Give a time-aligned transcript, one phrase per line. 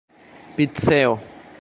[0.55, 1.17] piceo